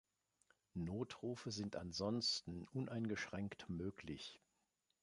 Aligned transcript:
Notrufe 0.73 1.51
sind 1.51 1.75
ansonsten 1.75 2.65
uneingeschränkt 2.73 3.69
möglich. 3.69 4.41